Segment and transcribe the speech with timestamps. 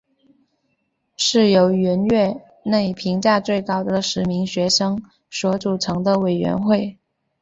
[1.15, 6.97] 是由远月内评价最高的十名学生所组成的委员会。